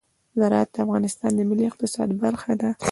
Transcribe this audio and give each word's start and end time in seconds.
زراعت 0.39 0.69
د 0.73 0.77
افغانستان 0.85 1.31
د 1.35 1.39
ملي 1.49 1.65
اقتصاد 1.69 2.09
برخه 2.23 2.53
ده. 2.61 2.69